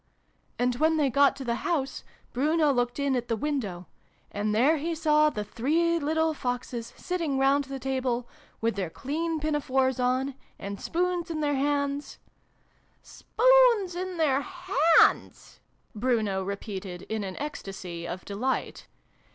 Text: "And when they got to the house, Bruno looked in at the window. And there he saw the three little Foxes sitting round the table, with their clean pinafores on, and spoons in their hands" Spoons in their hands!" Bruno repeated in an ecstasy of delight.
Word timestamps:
"And 0.57 0.77
when 0.77 0.97
they 0.97 1.11
got 1.11 1.35
to 1.35 1.45
the 1.45 1.53
house, 1.61 2.03
Bruno 2.33 2.71
looked 2.73 2.97
in 2.97 3.15
at 3.15 3.27
the 3.27 3.35
window. 3.35 3.85
And 4.31 4.49
there 4.55 4.77
he 4.77 4.95
saw 4.95 5.29
the 5.29 5.43
three 5.43 5.99
little 5.99 6.33
Foxes 6.33 6.91
sitting 6.97 7.37
round 7.37 7.65
the 7.65 7.77
table, 7.77 8.27
with 8.61 8.75
their 8.75 8.89
clean 8.89 9.39
pinafores 9.39 9.99
on, 9.99 10.33
and 10.57 10.81
spoons 10.81 11.29
in 11.29 11.41
their 11.41 11.53
hands" 11.53 12.17
Spoons 13.19 13.95
in 13.95 14.17
their 14.17 14.41
hands!" 14.41 15.59
Bruno 15.93 16.41
repeated 16.43 17.03
in 17.03 17.23
an 17.23 17.37
ecstasy 17.37 18.07
of 18.07 18.25
delight. 18.25 18.87